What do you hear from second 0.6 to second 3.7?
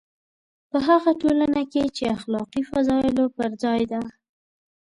په هغه ټولنه کې چې اخلاقي فضایلو پر